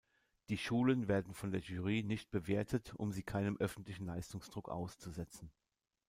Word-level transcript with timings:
Die 0.49 0.57
Schulen 0.57 1.07
werden 1.07 1.35
von 1.35 1.51
der 1.51 1.61
Jury 1.61 2.01
nicht 2.01 2.31
bewertet, 2.31 2.95
um 2.95 3.11
sie 3.11 3.21
keinem 3.21 3.55
öffentlichen 3.57 4.07
Leistungsdruck 4.07 4.67
auszusetzen. 4.67 5.51